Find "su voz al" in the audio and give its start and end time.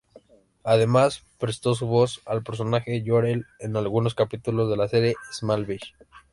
1.75-2.41